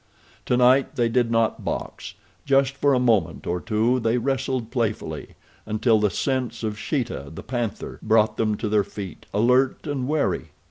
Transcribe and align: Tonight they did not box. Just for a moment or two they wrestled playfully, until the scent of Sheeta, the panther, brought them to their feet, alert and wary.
Tonight 0.47 0.95
they 0.95 1.07
did 1.07 1.29
not 1.29 1.63
box. 1.63 2.15
Just 2.43 2.75
for 2.75 2.95
a 2.95 2.99
moment 2.99 3.45
or 3.45 3.61
two 3.61 3.99
they 3.99 4.17
wrestled 4.17 4.71
playfully, 4.71 5.35
until 5.67 5.99
the 5.99 6.09
scent 6.09 6.63
of 6.63 6.79
Sheeta, 6.79 7.31
the 7.31 7.43
panther, 7.43 7.99
brought 8.01 8.35
them 8.35 8.55
to 8.57 8.67
their 8.67 8.83
feet, 8.83 9.27
alert 9.31 9.85
and 9.85 10.07
wary. 10.07 10.49